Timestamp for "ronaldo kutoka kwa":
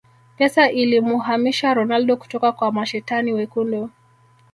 1.73-2.71